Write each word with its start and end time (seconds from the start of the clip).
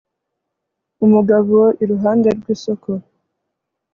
Umugabo 1.05 1.57
iruhande 1.83 2.29
rwisoko 2.39 2.91